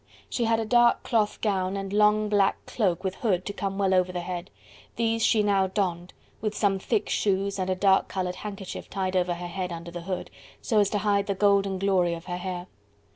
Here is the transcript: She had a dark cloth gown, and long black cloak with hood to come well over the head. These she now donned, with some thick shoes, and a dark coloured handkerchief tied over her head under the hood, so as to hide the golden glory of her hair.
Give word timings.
She 0.31 0.45
had 0.45 0.59
a 0.59 0.65
dark 0.65 1.03
cloth 1.03 1.39
gown, 1.41 1.77
and 1.77 1.93
long 1.93 2.27
black 2.27 2.57
cloak 2.65 3.03
with 3.03 3.13
hood 3.21 3.45
to 3.45 3.53
come 3.53 3.77
well 3.77 3.93
over 3.93 4.11
the 4.11 4.21
head. 4.21 4.49
These 4.95 5.23
she 5.23 5.43
now 5.43 5.67
donned, 5.67 6.11
with 6.41 6.57
some 6.57 6.79
thick 6.79 7.07
shoes, 7.07 7.59
and 7.59 7.69
a 7.69 7.75
dark 7.75 8.07
coloured 8.07 8.37
handkerchief 8.37 8.89
tied 8.89 9.15
over 9.15 9.35
her 9.35 9.45
head 9.47 9.71
under 9.71 9.91
the 9.91 10.01
hood, 10.01 10.31
so 10.59 10.79
as 10.79 10.89
to 10.89 10.97
hide 10.97 11.27
the 11.27 11.35
golden 11.35 11.77
glory 11.77 12.15
of 12.15 12.25
her 12.25 12.37
hair. 12.37 12.65